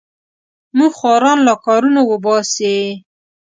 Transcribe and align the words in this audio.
موږ 0.77 0.91
خواران 0.99 1.39
له 1.47 1.53
کارونو 1.65 2.01
وباسې. 2.11 2.67